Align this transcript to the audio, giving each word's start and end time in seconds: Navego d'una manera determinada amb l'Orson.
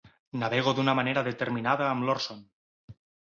Navego 0.43 0.71
d'una 0.79 0.95
manera 0.99 1.23
determinada 1.27 1.91
amb 1.91 2.09
l'Orson. 2.09 2.41